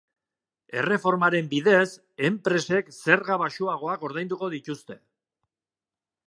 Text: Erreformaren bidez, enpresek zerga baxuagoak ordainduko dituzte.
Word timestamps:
Erreformaren 0.79 1.51
bidez, 1.51 1.85
enpresek 2.29 2.89
zerga 3.03 3.37
baxuagoak 3.43 4.07
ordainduko 4.11 4.51
dituzte. 4.57 4.99